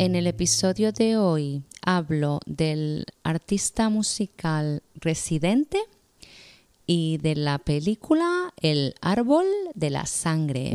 En 0.00 0.14
el 0.14 0.26
episodio 0.26 0.92
de 0.92 1.18
hoy 1.18 1.62
hablo 1.82 2.40
del 2.46 3.04
artista 3.22 3.90
musical 3.90 4.82
residente 4.94 5.78
y 6.86 7.18
de 7.18 7.34
la 7.34 7.58
película 7.58 8.50
El 8.62 8.94
árbol 9.02 9.44
de 9.74 9.90
la 9.90 10.06
sangre. 10.06 10.70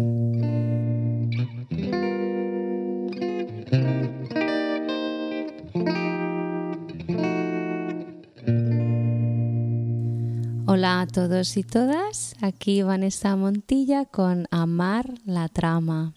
Hola 10.68 11.02
a 11.02 11.08
todos 11.08 11.58
y 11.58 11.64
todas, 11.64 12.36
aquí 12.42 12.84
Vanessa 12.84 13.36
Montilla 13.36 14.06
con 14.06 14.46
Amar 14.52 15.16
la 15.26 15.50
Trama. 15.50 16.14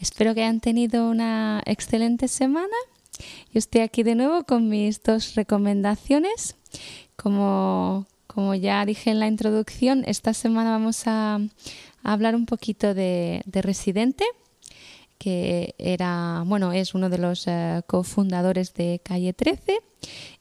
Espero 0.00 0.34
que 0.34 0.42
hayan 0.42 0.60
tenido 0.60 1.10
una 1.10 1.62
excelente 1.66 2.26
semana. 2.26 2.74
Yo 3.52 3.58
estoy 3.58 3.82
aquí 3.82 4.02
de 4.02 4.14
nuevo 4.14 4.44
con 4.44 4.70
mis 4.70 5.02
dos 5.02 5.34
recomendaciones. 5.34 6.56
Como, 7.16 8.06
como 8.26 8.54
ya 8.54 8.86
dije 8.86 9.10
en 9.10 9.20
la 9.20 9.26
introducción, 9.26 10.04
esta 10.06 10.32
semana 10.32 10.70
vamos 10.70 11.02
a, 11.04 11.38
hablar 12.02 12.34
un 12.34 12.46
poquito 12.46 12.94
de, 12.94 13.42
Residente, 13.52 14.24
que 15.18 15.74
era, 15.76 16.44
bueno, 16.46 16.72
es 16.72 16.94
uno 16.94 17.10
de 17.10 17.18
los 17.18 17.46
eh, 17.46 17.82
cofundadores 17.86 18.72
de 18.72 19.02
Calle 19.04 19.34
13 19.34 19.80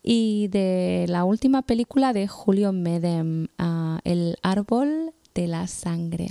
y 0.01 0.47
de 0.47 1.05
la 1.09 1.25
última 1.25 1.63
película 1.63 2.13
de 2.13 2.29
Julio 2.29 2.71
Medem, 2.71 3.49
ah, 3.57 3.99
El 4.05 4.37
árbol 4.41 5.11
de 5.35 5.47
la 5.47 5.67
sangre. 5.67 6.29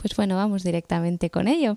Pues 0.00 0.14
bueno, 0.14 0.36
vamos 0.36 0.62
directamente 0.62 1.28
con 1.28 1.48
ello. 1.48 1.76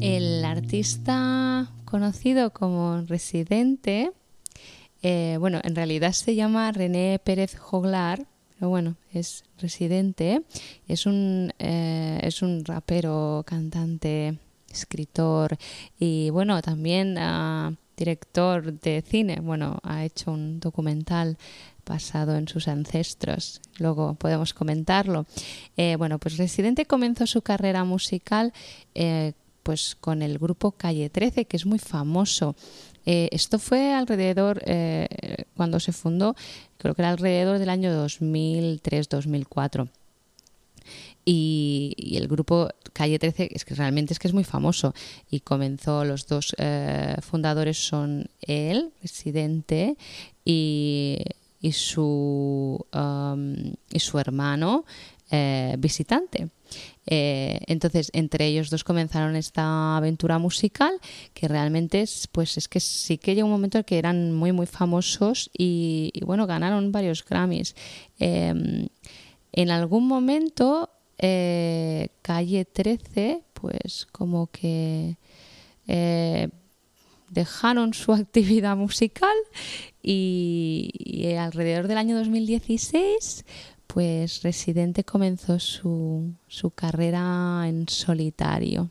El 0.00 0.42
artista 0.42 1.70
conocido 1.84 2.50
como 2.54 3.02
Residente, 3.02 4.10
eh, 5.02 5.36
bueno, 5.38 5.60
en 5.62 5.76
realidad 5.76 6.12
se 6.12 6.34
llama 6.34 6.72
René 6.72 7.20
Pérez 7.22 7.58
Joglar, 7.58 8.24
pero 8.54 8.70
bueno, 8.70 8.96
es 9.12 9.44
Residente, 9.58 10.40
es 10.88 11.04
un, 11.04 11.52
eh, 11.58 12.20
es 12.22 12.40
un 12.40 12.64
rapero, 12.64 13.44
cantante, 13.46 14.38
escritor 14.72 15.58
y 15.98 16.30
bueno, 16.30 16.62
también 16.62 17.18
director 17.96 18.72
de 18.80 19.02
cine, 19.02 19.40
bueno, 19.40 19.78
ha 19.82 20.04
hecho 20.04 20.32
un 20.32 20.60
documental 20.60 21.36
basado 21.84 22.36
en 22.36 22.48
sus 22.48 22.68
ancestros. 22.68 23.60
Luego 23.78 24.14
podemos 24.14 24.54
comentarlo. 24.54 25.26
Eh, 25.76 25.96
bueno, 25.96 26.18
pues 26.18 26.36
Residente 26.36 26.86
comenzó 26.86 27.26
su 27.26 27.42
carrera 27.42 27.84
musical 27.84 28.52
eh, 28.94 29.32
pues 29.62 29.96
con 30.00 30.22
el 30.22 30.38
grupo 30.38 30.72
Calle 30.72 31.10
13, 31.10 31.44
que 31.44 31.56
es 31.56 31.66
muy 31.66 31.78
famoso. 31.78 32.56
Eh, 33.04 33.28
esto 33.32 33.58
fue 33.58 33.92
alrededor, 33.92 34.62
cuando 35.56 35.80
se 35.80 35.92
fundó, 35.92 36.34
creo 36.78 36.94
que 36.94 37.02
era 37.02 37.10
alrededor 37.10 37.58
del 37.58 37.68
año 37.68 37.90
2003-2004. 38.06 39.88
Y, 41.24 42.14
el 42.16 42.28
grupo 42.28 42.68
Calle 42.92 43.18
13 43.18 43.50
es 43.52 43.64
que 43.64 43.74
realmente 43.74 44.12
es 44.12 44.18
que 44.18 44.28
es 44.28 44.34
muy 44.34 44.44
famoso. 44.44 44.94
Y 45.30 45.40
comenzó 45.40 46.04
los 46.04 46.26
dos 46.26 46.54
eh, 46.58 47.16
fundadores 47.22 47.78
son 47.78 48.28
él 48.40 48.92
residente 49.00 49.96
y, 50.44 51.18
y 51.60 51.72
su 51.72 52.84
um, 52.92 53.54
y 53.90 54.00
su 54.00 54.18
hermano 54.18 54.84
eh, 55.30 55.76
visitante. 55.78 56.48
Eh, 57.06 57.60
entonces 57.66 58.10
entre 58.14 58.46
ellos 58.46 58.70
dos 58.70 58.84
comenzaron 58.84 59.36
esta 59.36 59.96
aventura 59.96 60.38
musical 60.38 60.92
que 61.34 61.48
realmente 61.48 62.00
es 62.00 62.28
pues 62.28 62.56
es 62.56 62.68
que 62.68 62.80
sí 62.80 63.18
que 63.18 63.34
llegó 63.34 63.46
un 63.46 63.52
momento 63.52 63.78
en 63.78 63.84
que 63.84 63.98
eran 63.98 64.32
muy 64.32 64.52
muy 64.52 64.66
famosos 64.66 65.50
y, 65.56 66.10
y 66.14 66.24
bueno 66.24 66.46
ganaron 66.46 66.92
varios 66.92 67.24
Grammys. 67.24 67.74
Em, 68.18 68.88
en 69.52 69.70
algún 69.70 70.06
momento 70.06 70.90
eh, 71.24 72.08
calle 72.20 72.64
13, 72.64 73.44
pues 73.54 74.06
como 74.10 74.48
que 74.48 75.16
eh, 75.86 76.48
dejaron 77.30 77.94
su 77.94 78.12
actividad 78.12 78.76
musical 78.76 79.36
y, 80.02 81.34
alrededor 81.38 81.86
del 81.86 81.98
año 81.98 82.16
2016 82.16 83.44
pues 83.86 84.42
Residente 84.42 85.04
comenzó 85.04 85.58
su, 85.60 86.32
su 86.48 86.70
carrera 86.70 87.64
en 87.68 87.86
solitario. 87.88 88.90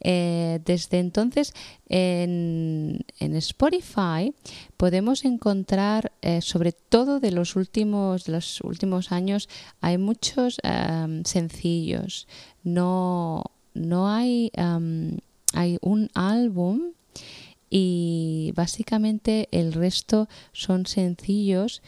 Eh, 0.00 0.60
desde 0.64 1.00
entonces 1.00 1.54
en, 1.88 3.04
Spotify 3.18 4.32
podemos 4.76 5.24
encontrar, 5.24 6.12
eh, 6.22 6.40
sobre 6.40 6.72
todo 6.72 7.20
de 7.20 7.32
los 7.32 7.56
últimos, 7.56 8.28
los 8.28 8.60
últimos 8.60 9.12
años, 9.12 9.48
hay 9.80 9.98
muchos 9.98 10.58
em, 10.62 11.24
sencillos. 11.24 12.26
No, 12.62 13.44
no 13.74 14.08
hay, 14.08 14.50
em, 14.54 15.18
hay 15.52 15.78
un 15.80 16.10
álbum 16.14 16.92
y 17.70 18.52
básicamente 18.54 19.48
el 19.50 19.72
resto 19.72 20.28
son 20.52 20.86
sencillos, 20.86 21.82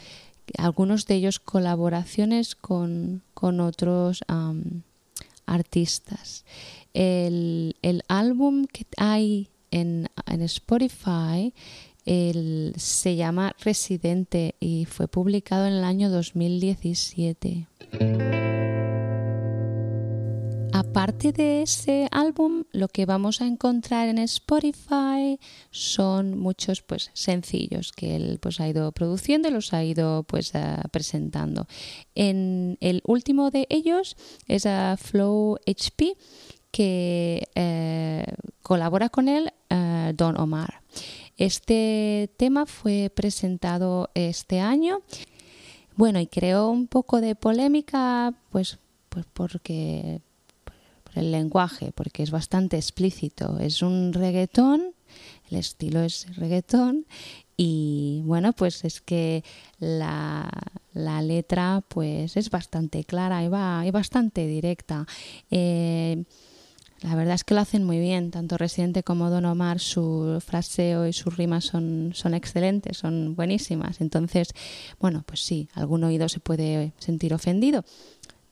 algunos 0.58 1.06
de 1.06 1.14
ellos 1.14 1.38
colaboraciones 1.38 2.54
con, 2.54 3.22
con 3.34 3.60
otros 3.60 4.24
artistas. 5.46 6.44
El, 6.94 7.76
el 7.82 8.02
álbum 8.08 8.66
que 8.66 8.86
hay 8.96 9.48
en, 9.70 10.08
en 10.26 10.42
Spotify 10.42 11.54
el, 12.04 12.74
se 12.76 13.16
llama 13.16 13.54
Residente 13.60 14.54
y 14.60 14.86
fue 14.86 15.08
publicado 15.08 15.66
en 15.66 15.74
el 15.74 15.84
año 15.84 16.10
2017. 16.10 17.68
Aparte 20.72 21.32
de 21.32 21.62
ese 21.62 22.08
álbum, 22.10 22.64
lo 22.72 22.88
que 22.88 23.04
vamos 23.04 23.40
a 23.40 23.46
encontrar 23.46 24.08
en 24.08 24.18
Spotify 24.18 25.38
son 25.70 26.38
muchos 26.38 26.82
pues 26.82 27.10
sencillos 27.12 27.92
que 27.92 28.16
él 28.16 28.38
pues 28.40 28.60
ha 28.60 28.68
ido 28.68 28.90
produciendo 28.92 29.48
y 29.48 29.52
los 29.52 29.72
ha 29.72 29.84
ido 29.84 30.22
pues 30.24 30.54
eh, 30.54 30.76
presentando. 30.90 31.66
En 32.14 32.78
el 32.80 33.02
último 33.04 33.50
de 33.50 33.66
ellos 33.68 34.16
es 34.46 34.64
a 34.64 34.96
Flow 34.96 35.58
HP 35.66 36.16
que 36.70 37.48
eh, 37.54 38.24
colabora 38.62 39.08
con 39.08 39.28
él 39.28 39.52
eh, 39.68 40.12
Don 40.16 40.38
Omar. 40.38 40.80
Este 41.36 42.30
tema 42.36 42.66
fue 42.66 43.10
presentado 43.14 44.10
este 44.14 44.60
año. 44.60 45.00
Bueno, 45.96 46.20
y 46.20 46.26
creó 46.26 46.68
un 46.68 46.86
poco 46.86 47.20
de 47.20 47.34
polémica, 47.34 48.34
pues, 48.50 48.78
pues 49.08 49.26
porque 49.32 50.20
por 51.04 51.18
el 51.18 51.32
lenguaje, 51.32 51.92
porque 51.94 52.22
es 52.22 52.30
bastante 52.30 52.76
explícito. 52.76 53.58
Es 53.58 53.82
un 53.82 54.12
reggaetón, 54.12 54.94
el 55.50 55.58
estilo 55.58 56.02
es 56.02 56.36
reggaetón, 56.36 57.06
y 57.62 58.22
bueno, 58.24 58.54
pues 58.54 58.84
es 58.86 59.02
que 59.02 59.44
la, 59.78 60.48
la 60.94 61.20
letra 61.20 61.82
pues 61.86 62.38
es 62.38 62.48
bastante 62.48 63.04
clara 63.04 63.44
y 63.44 63.48
va 63.48 63.84
y 63.84 63.90
bastante 63.90 64.46
directa. 64.46 65.06
Eh, 65.50 66.24
la 67.02 67.14
verdad 67.14 67.34
es 67.34 67.44
que 67.44 67.54
lo 67.54 67.60
hacen 67.60 67.84
muy 67.84 67.98
bien, 67.98 68.30
tanto 68.30 68.58
Residente 68.58 69.02
como 69.02 69.30
Don 69.30 69.46
Omar, 69.46 69.80
su 69.80 70.42
fraseo 70.44 71.06
y 71.06 71.12
sus 71.12 71.36
rimas 71.36 71.64
son, 71.64 72.12
excelentes, 72.34 72.98
son 72.98 73.34
buenísimas. 73.34 74.00
Entonces, 74.02 74.52
bueno, 74.98 75.22
pues 75.24 75.40
sí, 75.40 75.68
algún 75.72 76.04
oído 76.04 76.28
se 76.28 76.40
puede 76.40 76.92
sentir 76.98 77.32
ofendido, 77.32 77.84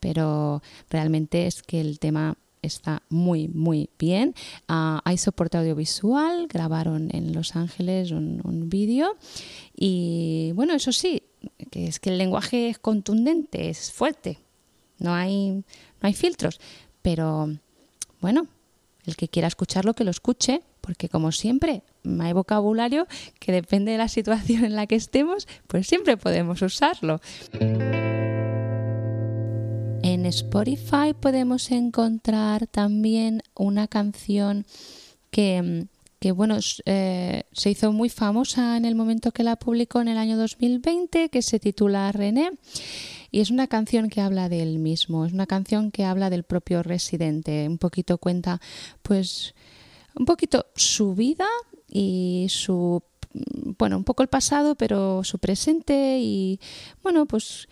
pero 0.01 0.63
realmente 0.89 1.47
es 1.47 1.63
que 1.63 1.81
el 1.81 1.99
tema 1.99 2.37
está 2.63 3.03
muy, 3.11 3.49
muy 3.49 3.91
bien. 3.99 4.35
Ah, 4.67 5.03
hay 5.05 5.19
soporte 5.19 5.59
audiovisual, 5.59 6.47
grabaron 6.49 7.11
en 7.13 7.35
Los 7.35 7.55
Ángeles 7.55 8.13
un, 8.13 8.41
un 8.45 8.71
vídeo 8.71 9.17
y 9.77 10.53
bueno, 10.55 10.73
eso 10.73 10.93
sí, 10.93 11.23
que 11.71 11.87
es 11.87 12.01
que 12.01 12.11
el 12.11 12.19
lenguaje 12.19 12.71
es 12.71 12.79
contundente, 12.79 13.69
es 13.69 13.93
fuerte, 13.93 14.39
no 14.99 15.13
hay, 15.13 15.51
no 15.51 15.65
hay 16.01 16.15
filtros, 16.15 16.61
pero 17.03 17.51
bueno, 18.21 18.47
el 19.07 19.17
que 19.17 19.29
quiera 19.29 19.49
escucharlo, 19.49 19.95
que 19.95 20.05
lo 20.05 20.11
escuche, 20.11 20.63
porque 20.81 21.09
como 21.09 21.33
siempre 21.33 21.83
hay 22.21 22.33
vocabulario 22.33 23.07
que 23.39 23.53
depende 23.53 23.93
de 23.93 23.99
la 23.99 24.09
situación 24.09 24.65
en 24.65 24.75
la 24.75 24.87
que 24.87 24.97
estemos, 24.97 25.49
pues 25.67 25.87
siempre 25.87 26.17
podemos 26.17 26.63
usarlo. 26.63 27.21
En 30.03 30.27
Spotify 30.27 31.15
podemos 31.19 31.71
encontrar 31.71 32.67
también 32.67 33.43
una 33.55 33.89
canción 33.89 34.65
que, 35.31 35.87
que 36.21 36.33
bueno, 36.33 36.59
eh, 36.87 37.43
se 37.53 37.71
hizo 37.71 37.93
muy 37.93 38.09
famosa 38.09 38.77
en 38.77 38.85
el 38.85 38.95
momento 38.95 39.33
que 39.33 39.43
la 39.43 39.57
publicó 39.57 40.01
en 40.01 40.09
el 40.09 40.19
año 40.19 40.37
2020, 40.37 41.29
que 41.29 41.43
se 41.43 41.59
titula 41.59 42.11
René. 42.13 42.51
Y 43.31 43.41
es 43.41 43.51
una 43.51 43.67
canción 43.67 44.09
que 44.09 44.21
habla 44.21 44.49
de 44.49 44.63
él 44.63 44.79
mismo, 44.79 45.25
es 45.27 45.33
una 45.33 45.47
canción 45.47 45.91
que 45.91 46.05
habla 46.05 46.31
del 46.31 46.45
propio 46.45 46.83
residente, 46.83 47.67
un 47.69 47.79
poquito 47.79 48.19
cuenta, 48.19 48.61
pues, 49.03 49.55
un 50.15 50.25
poquito 50.25 50.67
su 50.75 51.15
vida 51.15 51.47
y 51.89 52.47
su, 52.49 53.03
bueno, 53.79 53.97
un 53.99 54.05
poco 54.05 54.23
el 54.23 54.29
pasado, 54.29 54.75
pero 54.75 55.25
su 55.25 55.39
presente 55.39 56.19
y, 56.21 56.61
bueno, 57.03 57.27
pues 57.27 57.69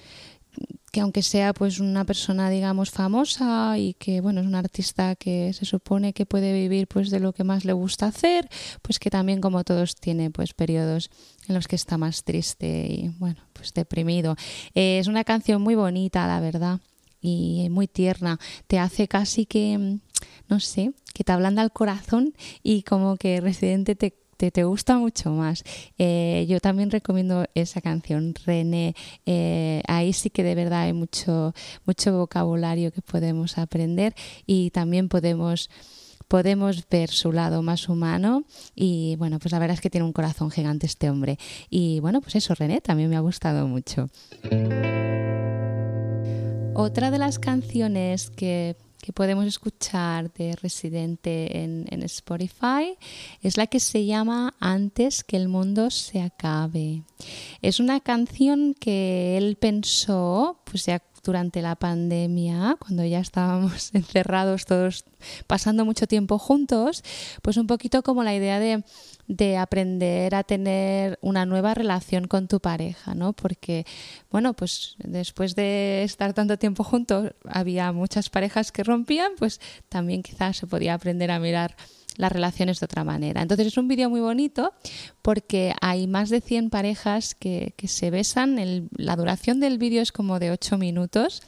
que 0.97 1.03
aunque 1.03 1.23
sea 1.23 1.53
pues 1.53 1.79
una 1.79 2.07
persona 2.07 2.49
digamos 2.49 2.91
famosa 2.91 3.77
y 3.77 3.93
que 3.93 4.23
bueno 4.23 4.41
es 4.41 4.47
un 4.47 4.55
artista 4.55 5.15
que 5.15 5.53
se 5.53 5.67
supone 5.67 6.15
que 6.15 6.25
puede 6.25 6.55
vivir 6.55 6.89
pues 6.89 7.11
de 7.11 7.21
lo 7.21 7.35
que 7.35 7.45
más 7.45 7.67
le 7.67 7.75
gusta 7.75 8.07
hacer 8.07 8.49
pues 8.81 8.99
que 8.99 9.11
también 9.11 9.43
como 9.43 9.63
todos 9.63 9.97
tiene 9.97 10.31
pues 10.31 10.55
periodos 10.55 11.11
en 11.49 11.55
los 11.55 11.69
que 11.69 11.77
está 11.77 11.99
más 11.99 12.25
triste 12.25 12.87
y 12.89 13.09
bueno 13.19 13.43
pues 13.53 13.75
deprimido. 13.75 14.37
Eh, 14.75 14.99
es 14.99 15.07
una 15.07 15.25
canción 15.25 15.61
muy 15.61 15.75
bonita 15.75 16.27
la 16.27 16.41
verdad 16.41 16.81
y 17.21 17.69
muy 17.71 17.89
tierna. 17.89 18.39
Te 18.67 18.79
hace 18.79 19.07
casi 19.07 19.45
que 19.45 19.99
no 20.49 20.61
sé 20.61 20.95
que 21.13 21.25
te 21.25 21.33
ablanda 21.33 21.63
el 21.63 21.73
corazón 21.73 22.33
y 22.63 22.85
como 22.85 23.19
que 23.19 23.43
Residente 23.43 23.97
te 23.97 24.17
te, 24.37 24.65
gusta 24.65 24.99
mucho 24.99 25.31
más. 25.31 25.65
Eh, 25.99 26.47
yo 26.49 26.61
también 26.61 26.91
recomiendo 26.91 27.47
esa 27.55 27.81
canción, 27.81 28.35
René. 28.45 28.95
Eh, 29.25 29.83
ahí 29.89 30.13
sí 30.13 30.31
que 30.31 30.43
de 30.43 30.55
verdad 30.55 30.83
hay 30.83 30.93
mucho, 30.93 31.55
mucho 31.85 32.17
vocabulario 32.17 32.93
que 32.93 33.03
podemos 33.03 33.59
aprender 33.59 34.15
y 34.47 34.71
también 34.71 35.09
podemos 35.09 35.71
podemos 36.29 36.89
ver 36.91 37.09
su 37.11 37.31
lado 37.31 37.63
más 37.63 37.89
humano 37.89 38.43
y 38.75 39.15
bueno, 39.17 39.39
pues 39.39 39.53
la 39.53 39.61
verdad 39.61 39.75
es 39.75 39.81
que 39.81 39.91
tiene 39.91 40.05
un 40.05 40.13
corazón 40.13 40.51
gigante 40.51 40.87
este 40.87 41.09
hombre. 41.09 41.39
Y 41.71 42.01
bueno, 42.01 42.21
pues 42.21 42.35
eso, 42.35 42.55
René, 42.55 42.81
también 42.81 43.09
me 43.09 43.17
ha 43.17 43.21
gustado 43.21 43.69
mucho. 43.69 44.09
Otra 46.75 47.11
de 47.11 47.19
las 47.19 47.39
canciones 47.39 48.31
que 48.31 48.77
que 49.07 49.13
podemos 49.13 49.47
escuchar 49.47 50.33
de 50.33 50.57
Residente 50.57 51.63
en, 51.63 52.03
Spotify 52.03 52.99
es 53.41 53.57
la 53.57 53.69
que 53.69 53.79
se 53.79 54.05
llama 54.05 54.55
Antes 54.59 55.23
que 55.23 55.37
el 55.37 55.47
mundo 55.47 55.93
se 55.93 56.21
acabe. 56.21 57.05
Es 57.63 57.79
una 57.79 58.01
canción 58.01 58.75
que 58.75 59.39
él 59.39 59.59
pensó, 59.61 60.61
pues 60.65 60.87
ya 60.87 61.01
durante 61.27 61.61
la 61.61 61.75
pandemia, 61.75 62.77
cuando 62.79 63.05
ya 63.05 63.19
estábamos 63.19 63.91
encerrados 63.95 64.65
todos 64.65 65.05
pasando 65.47 65.85
mucho 65.85 66.07
tiempo 66.07 66.39
juntos, 66.39 67.03
pues 67.43 67.57
un 67.57 67.67
poquito 67.67 68.03
como 68.03 68.23
la 68.23 68.35
idea 68.35 68.61
de, 68.61 68.85
de 69.27 69.57
aprender 69.57 70.35
a 70.37 70.45
tener 70.45 71.19
una 71.21 71.45
nueva 71.45 71.75
relación 71.75 72.29
con 72.29 72.47
tu 72.47 72.61
pareja, 72.61 73.15
¿no? 73.15 73.33
Porque, 73.33 73.85
bueno, 74.31 74.55
pues 74.55 74.95
después 74.99 75.57
de 75.57 76.05
estar 76.05 76.33
tanto 76.33 76.59
tiempo 76.59 76.85
juntos, 76.85 77.33
había 77.45 77.91
muchas 77.93 78.31
parejas 78.31 78.71
que 78.71 78.85
rompían, 78.85 79.33
pues 79.37 79.61
también 79.89 80.23
quizás 80.23 80.57
se 80.59 80.67
podía 80.67 80.95
aprender 80.95 81.33
a 81.33 81.41
mirar 81.41 81.77
las 82.17 82.33
relaciones 82.33 82.81
de 82.81 82.85
otra 82.85 83.05
manera. 83.05 83.43
Entonces 83.43 83.69
es 83.69 83.77
un 83.77 83.89
vídeo 83.89 84.11
muy 84.11 84.21
bonito 84.21 84.73
porque 85.23 85.75
hay 85.81 86.07
más 86.07 86.31
de 86.31 86.41
100 86.41 86.71
parejas 86.71 87.35
que, 87.35 87.75
se 87.87 88.11
besan. 88.11 88.89
la 88.97 89.17
duración 89.17 89.61
del 89.61 89.79
vídeo 89.79 90.03
es 90.03 90.13
como 90.13 90.39
de 90.39 90.51
8 90.51 90.79
minutos 90.79 91.43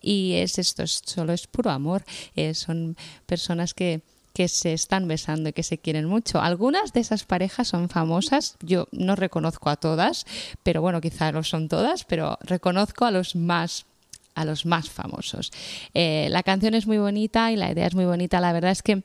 y 0.00 0.34
es 0.34 0.58
esto, 0.58 0.86
solo 0.86 1.32
es 1.32 1.46
puro 1.46 1.70
amor. 1.70 2.04
Eh, 2.34 2.54
son 2.54 2.96
personas 3.26 3.74
que 3.74 4.02
que 4.34 4.48
se 4.48 4.72
están 4.72 5.06
besando 5.06 5.48
y 5.48 5.52
que 5.52 5.62
se 5.62 5.78
quieren 5.78 6.06
mucho. 6.06 6.42
Algunas 6.42 6.92
de 6.92 7.00
esas 7.00 7.24
parejas 7.24 7.68
son 7.68 7.88
famosas, 7.88 8.56
yo 8.60 8.88
no 8.90 9.14
reconozco 9.14 9.70
a 9.70 9.76
todas, 9.76 10.26
pero 10.64 10.82
bueno, 10.82 11.00
quizá 11.00 11.30
no 11.30 11.44
son 11.44 11.68
todas, 11.68 12.04
pero 12.04 12.36
reconozco 12.42 13.04
a 13.04 13.12
los 13.12 13.36
más 13.36 13.86
a 14.34 14.44
los 14.44 14.66
más 14.66 14.90
famosos. 14.90 15.52
Eh, 15.94 16.26
la 16.30 16.42
canción 16.42 16.74
es 16.74 16.88
muy 16.88 16.98
bonita 16.98 17.52
y 17.52 17.56
la 17.56 17.70
idea 17.70 17.86
es 17.86 17.94
muy 17.94 18.04
bonita. 18.04 18.40
La 18.40 18.52
verdad 18.52 18.72
es 18.72 18.82
que 18.82 19.04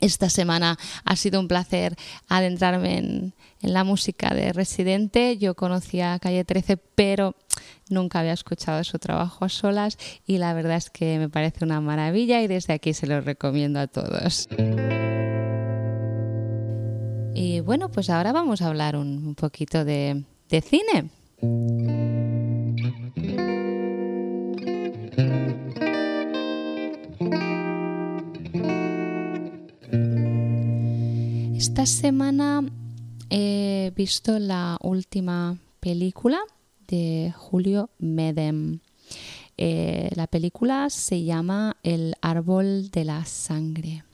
esta 0.00 0.30
semana 0.30 0.78
ha 1.04 1.16
sido 1.16 1.40
un 1.40 1.48
placer 1.48 1.96
adentrarme 2.28 2.98
en, 2.98 3.34
la 3.60 3.82
música 3.82 4.32
de 4.34 4.52
Residente. 4.52 5.36
Yo 5.36 5.54
conocía 5.54 6.16
Calle 6.20 6.44
13, 6.44 6.76
pero 6.76 7.34
nunca 7.90 8.20
había 8.20 8.32
escuchado 8.32 8.84
su 8.84 9.00
trabajo 9.00 9.44
a 9.44 9.48
solas 9.48 9.98
y 10.26 10.38
la 10.38 10.54
verdad 10.54 10.76
es 10.76 10.90
que 10.90 11.18
me 11.18 11.28
parece 11.28 11.64
una 11.64 11.80
maravilla 11.80 12.40
y 12.40 12.46
desde 12.46 12.74
aquí 12.74 12.94
se 12.94 13.08
lo 13.08 13.20
recomiendo 13.20 13.80
a 13.80 13.88
todos. 13.88 14.48
Y 17.34 17.60
bueno, 17.60 17.90
pues 17.90 18.10
ahora 18.10 18.30
vamos 18.30 18.62
a 18.62 18.68
hablar 18.68 18.94
un, 18.94 19.34
poquito 19.34 19.84
de 19.84 20.24
cine. 20.62 21.10
Semana 31.88 32.62
he 33.30 33.92
visto 33.96 34.38
la 34.38 34.76
última 34.82 35.56
película 35.80 36.38
de 36.86 37.32
Julio 37.34 37.88
Medem. 37.98 38.80
Eh, 39.56 40.10
la 40.14 40.26
película 40.26 40.90
se 40.90 41.24
llama 41.24 41.78
El 41.82 42.14
árbol 42.20 42.90
de 42.90 43.04
la 43.06 43.24
sangre. 43.24 44.04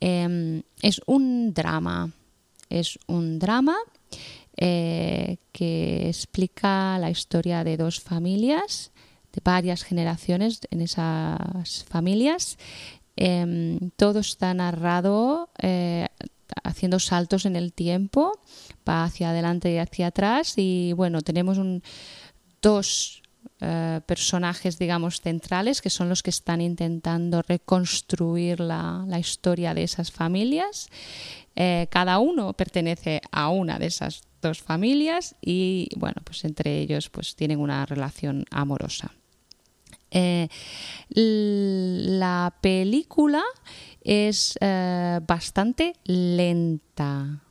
Em, 0.00 0.62
es 0.80 1.02
un 1.06 1.52
drama, 1.52 2.10
es 2.70 2.98
un 3.06 3.38
drama 3.38 3.76
eh, 4.56 5.36
que 5.52 6.08
explica 6.08 6.98
la 6.98 7.10
historia 7.10 7.64
de 7.64 7.76
dos 7.76 8.00
familias, 8.00 8.92
de 9.32 9.42
varias 9.44 9.82
generaciones 9.82 10.60
en 10.70 10.80
esas 10.80 11.84
familias. 11.84 12.56
Em, 13.14 13.90
todo 13.96 14.20
está 14.20 14.54
narrado 14.54 15.50
eh, 15.58 16.08
haciendo 16.64 16.98
saltos 16.98 17.46
en 17.46 17.56
el 17.56 17.72
tiempo, 17.72 18.40
va 18.88 19.04
hacia 19.04 19.30
adelante 19.30 19.72
y 19.72 19.78
hacia 19.78 20.08
atrás 20.08 20.54
y 20.56 20.92
bueno, 20.94 21.20
tenemos 21.22 21.58
dos 22.62 23.22
eh, 23.60 24.00
personajes, 24.06 24.78
digamos, 24.78 25.20
centrales 25.20 25.82
que 25.82 25.90
son 25.90 26.08
los 26.08 26.22
que 26.22 26.30
están 26.30 26.60
intentando 26.60 27.42
reconstruir 27.42 28.60
la, 28.60 29.04
historia 29.18 29.74
de 29.74 29.82
esas 29.82 30.12
familias. 30.12 30.88
Eh, 31.56 31.88
cada 31.90 32.20
uno 32.20 32.52
pertenece 32.52 33.20
a 33.32 33.48
una 33.48 33.78
de 33.80 33.86
esas 33.86 34.22
dos 34.40 34.62
familias 34.62 35.34
y 35.40 35.88
bueno, 35.96 36.22
pues 36.22 36.44
entre 36.44 36.78
ellos 36.78 37.10
pues 37.10 37.34
tienen 37.34 37.58
una 37.58 37.84
relación 37.84 38.44
amorosa. 38.50 39.12
Eh, 40.10 40.48
la 41.10 42.54
película 42.60 43.42
es 44.08 44.56
eh, 44.62 45.20
bastante 45.26 45.92
lenta. 46.04 47.42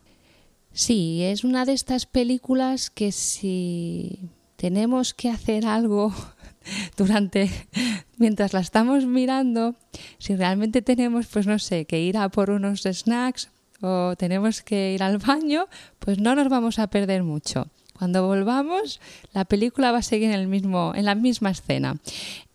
Sí, 0.74 1.22
es 1.24 1.44
una 1.44 1.66
de 1.66 1.74
estas 1.74 2.08
películas 2.08 2.90
que 2.90 3.12
si 3.12 4.32
tenemos 4.56 5.14
que 5.14 5.30
hacer 5.30 5.68
algo 5.68 6.12
durante 6.98 7.52
mientras 8.18 8.54
la 8.54 8.62
estamos 8.62 9.06
mirando, 9.06 9.76
si 10.18 10.36
realmente 10.36 10.82
tenemos, 10.82 11.28
pues 11.28 11.46
no 11.46 11.60
sé, 11.60 11.86
que 11.86 12.02
ir 12.02 12.18
a 12.18 12.30
por 12.30 12.50
unos 12.50 12.82
snacks 12.82 13.52
o 13.82 14.16
tenemos 14.18 14.64
que 14.64 14.94
ir 14.94 15.04
al 15.04 15.20
baño, 15.20 15.68
pues 16.00 16.18
no 16.18 16.34
nos 16.34 16.50
vamos 16.50 16.80
a 16.80 16.88
perder 16.88 17.22
mucho. 17.22 17.68
Cuando 18.00 18.26
volvamos, 18.26 19.00
la 19.32 19.46
película 19.46 19.92
va 19.92 20.00
a 20.00 20.04
seguir 20.04 20.30
en 20.30 20.40
el 20.40 20.48
mismo, 20.48 20.94
en 20.96 21.06
la 21.06 21.14
misma 21.14 21.52
escena. 21.52 21.98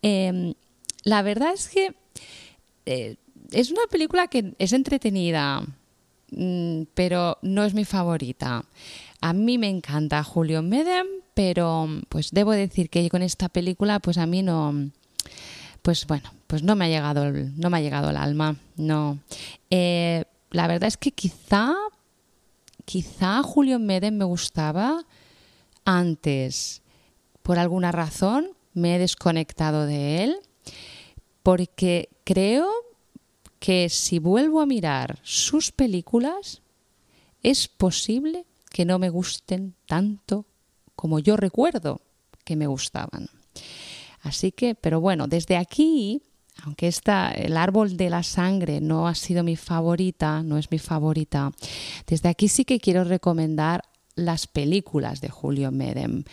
Em, 0.03 0.55
la 1.05 1.23
verdad 1.23 1.53
es 1.55 1.69
que 1.69 1.95
eh, 2.85 3.17
es 3.53 3.71
una 3.71 3.87
película 3.91 4.29
que 4.29 4.55
es 4.59 4.73
entretenida, 4.73 5.63
mm, 6.31 6.83
pero 6.95 7.39
no 7.43 7.65
es 7.65 7.75
mi 7.75 7.85
favorita. 7.85 8.65
A 9.21 9.33
mí 9.33 9.59
me 9.59 9.69
encanta 9.69 10.25
Julio 10.25 10.63
Medem, 10.63 11.07
pero 11.35 11.89
pues 12.09 12.31
debo 12.33 12.53
decir 12.53 12.91
que 12.91 13.09
con 13.09 13.23
esta 13.23 13.49
película, 13.49 14.01
pues 14.01 14.19
a 14.19 14.27
mí 14.27 14.43
no, 14.43 14.91
pues 15.83 16.07
bueno, 16.07 16.31
pues 16.47 16.63
no 16.63 16.77
me 16.77 16.87
ha 16.87 16.89
llegado, 16.89 17.25
el, 17.25 17.59
no 17.59 17.71
me 17.71 17.79
ha 17.79 17.81
llegado 17.81 18.11
el 18.11 18.17
alma, 18.17 18.57
no. 18.77 19.19
Eh, 19.71 20.25
la 20.51 20.67
verdad 20.67 20.89
es 20.89 20.97
que 20.97 21.13
quizá, 21.13 21.75
quizá 22.85 23.43
Julio 23.43 23.79
Medem 23.79 24.17
me 24.17 24.25
gustaba 24.25 25.05
antes, 25.85 26.83
por 27.43 27.59
alguna 27.59 27.93
razón 27.93 28.51
me 28.75 28.97
he 28.97 28.99
desconectado 28.99 29.87
de 29.87 30.25
él, 30.25 30.37
porque 31.43 32.09
creo 32.25 32.71
que 33.63 33.89
si 33.89 34.19
vuelvo 34.19 34.61
a 34.61 34.67
mirar 34.67 35.21
sus 35.23 35.71
películas, 35.71 36.63
es 37.45 37.69
posible 37.69 38.45
que 38.69 38.85
no 38.85 38.99
me 38.99 39.09
gusten 39.09 39.77
tanto 39.87 40.47
como 40.97 41.21
yo 41.21 41.37
recuerdo 41.37 42.01
que 42.43 42.57
me 42.57 42.67
gustaban. 42.67 43.29
Así 44.23 44.51
que, 44.51 44.75
pero 44.75 45.01
bueno, 45.01 45.29
desde 45.29 45.57
aquí 45.57 46.23
aunque 46.65 46.89
esta, 46.89 47.31
el 47.31 47.57
árbol 47.57 47.97
de 47.97 48.11
la 48.11 48.25
sangre 48.25 48.81
no 48.81 49.07
ha 49.07 49.15
sido 49.15 49.45
mi 49.45 49.55
favorita, 49.55 50.43
no 50.43 50.59
es 50.59 50.71
mi 50.73 50.81
favorita, 50.81 51.53
desde 52.09 52.29
aquí 52.29 52.49
sí 52.49 52.65
que 52.65 52.81
quiero 52.81 53.05
recomendar 53.05 53.85
las 54.17 54.49
películas 54.49 55.21
de 55.21 55.29
Julio 55.29 55.71
Medem. 55.71 56.25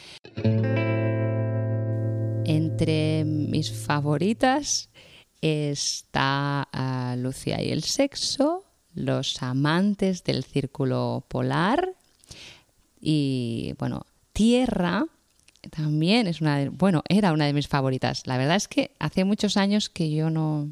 Entre 2.43 3.23
mis 3.23 3.71
favoritas 3.71 4.88
está 5.41 6.67
ah, 6.71 7.15
Lucia 7.17 7.61
y 7.61 7.71
el 7.71 7.83
sexo, 7.83 8.65
Los 8.93 9.41
amantes 9.41 10.23
del 10.23 10.43
círculo 10.43 11.23
polar 11.27 11.93
y, 13.01 13.73
bueno, 13.79 14.05
Tierra 14.33 15.05
también 15.71 16.27
es 16.27 16.41
una 16.41 16.57
de, 16.57 16.69
bueno, 16.69 17.03
era 17.09 17.33
una 17.33 17.45
de 17.45 17.53
mis 17.53 17.67
favoritas. 17.67 18.25
La 18.25 18.37
verdad 18.37 18.55
es 18.55 18.67
que 18.67 18.91
hace 18.99 19.23
muchos 19.23 19.57
años 19.57 19.89
que 19.89 20.11
yo 20.11 20.29
no, 20.29 20.69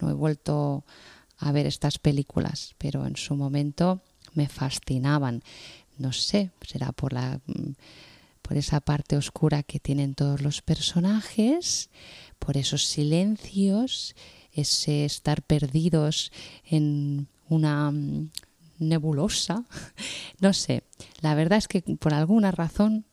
no 0.00 0.10
he 0.10 0.14
vuelto 0.14 0.84
a 1.38 1.52
ver 1.52 1.66
estas 1.66 1.98
películas, 1.98 2.74
pero 2.78 3.06
en 3.06 3.16
su 3.16 3.34
momento 3.34 4.00
me 4.34 4.48
fascinaban. 4.48 5.42
No 5.98 6.12
sé, 6.12 6.50
será 6.62 6.92
por 6.92 7.12
la 7.12 7.40
esa 8.56 8.80
parte 8.80 9.16
oscura 9.16 9.62
que 9.62 9.80
tienen 9.80 10.14
todos 10.14 10.42
los 10.42 10.62
personajes, 10.62 11.90
por 12.38 12.56
esos 12.56 12.84
silencios, 12.84 14.14
ese 14.52 15.04
estar 15.04 15.42
perdidos 15.42 16.32
en 16.64 17.28
una 17.48 17.92
nebulosa. 18.78 19.64
No 20.40 20.52
sé, 20.52 20.82
la 21.20 21.36
verdad 21.36 21.58
es 21.58 21.68
que 21.68 21.82
por 21.82 22.14
alguna 22.14 22.50
razón 22.50 23.04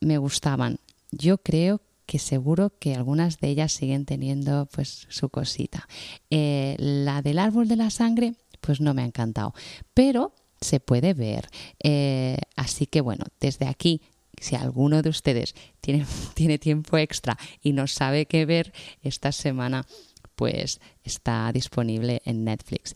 me 0.00 0.16
gustaban. 0.16 0.78
Yo 1.10 1.36
creo 1.36 1.82
que 2.06 2.18
seguro 2.18 2.72
que 2.78 2.94
algunas 2.94 3.38
de 3.38 3.48
ellas 3.48 3.72
siguen 3.72 4.06
teniendo 4.06 4.66
pues 4.72 5.06
su 5.10 5.28
cosita. 5.28 5.86
Eh, 6.30 6.76
la 6.78 7.20
del 7.20 7.38
árbol 7.38 7.68
de 7.68 7.76
la 7.76 7.90
sangre, 7.90 8.34
pues 8.62 8.80
no 8.80 8.94
me 8.94 9.02
ha 9.02 9.04
encantado, 9.04 9.54
pero 9.92 10.34
se 10.60 10.80
puede 10.80 11.12
ver. 11.12 11.48
Eh, 11.82 12.38
así 12.56 12.86
que 12.86 13.00
bueno, 13.00 13.24
desde 13.40 13.66
aquí, 13.66 14.00
si 14.42 14.56
alguno 14.56 15.02
de 15.02 15.08
ustedes 15.08 15.54
tiene, 15.80 16.04
tiene 16.34 16.58
tiempo 16.58 16.98
extra 16.98 17.38
y 17.62 17.72
no 17.72 17.86
sabe 17.86 18.26
qué 18.26 18.44
ver 18.44 18.72
esta 19.02 19.32
semana, 19.32 19.86
pues 20.34 20.80
está 21.04 21.50
disponible 21.52 22.20
en 22.24 22.44
Netflix. 22.44 22.94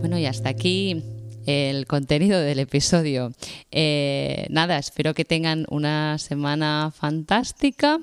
Bueno, 0.00 0.18
y 0.18 0.26
hasta 0.26 0.50
aquí 0.50 1.02
el 1.46 1.86
contenido 1.86 2.40
del 2.40 2.58
episodio. 2.58 3.32
Eh, 3.70 4.46
nada, 4.50 4.78
espero 4.78 5.14
que 5.14 5.24
tengan 5.24 5.64
una 5.70 6.18
semana 6.18 6.92
fantástica, 6.94 8.00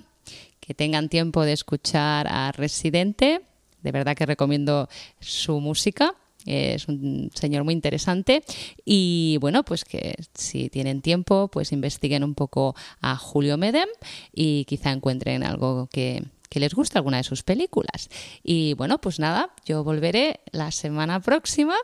que 0.59 0.73
tengan 0.73 1.09
tiempo 1.09 1.45
de 1.45 1.53
escuchar 1.53 2.27
a 2.27 2.51
Residente. 2.51 3.41
De 3.83 3.91
verdad 3.91 4.15
que 4.15 4.25
recomiendo 4.25 4.89
su 5.19 5.59
música. 5.59 6.15
Es 6.47 6.87
un 6.87 7.29
señor 7.33 7.63
muy 7.63 7.73
interesante 7.73 8.43
y 8.85 9.37
bueno, 9.41 9.63
pues 9.63 9.83
que 9.83 10.15
si 10.33 10.69
tienen 10.69 11.01
tiempo, 11.01 11.49
pues 11.49 11.71
investiguen 11.71 12.23
un 12.23 12.33
poco 12.33 12.75
a 13.01 13.15
Julio 13.17 13.57
Medem 13.57 13.89
y 14.33 14.65
quizá 14.65 14.91
encuentren 14.91 15.43
algo 15.43 15.87
que, 15.91 16.23
que 16.49 16.59
les 16.59 16.73
guste, 16.73 16.97
alguna 16.97 17.17
de 17.17 17.23
sus 17.23 17.43
películas. 17.43 18.09
Y 18.43 18.73
bueno, 18.75 18.99
pues 18.99 19.19
nada, 19.19 19.53
yo 19.65 19.83
volveré 19.83 20.39
la 20.51 20.71
semana 20.71 21.19
próxima 21.19 21.75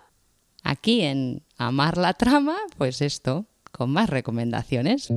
Aquí 0.63 1.01
en 1.01 1.43
Amar 1.57 1.97
la 1.97 2.13
Trama, 2.13 2.55
pues 2.77 3.01
esto, 3.01 3.45
con 3.71 3.91
más 3.91 4.09
recomendaciones. 4.09 5.09